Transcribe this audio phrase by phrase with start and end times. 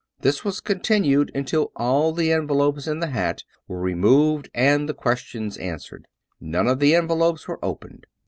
[0.21, 4.89] This was con tinued until all of the envelopes in the hat were removed and
[4.89, 6.07] the questions answered.
[6.39, 8.07] None of the envelopes were opened.